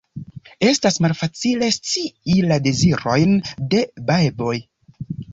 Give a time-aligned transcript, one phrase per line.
[0.67, 3.35] Estas malfacile scii la dezirojn
[3.75, 4.55] de beboj.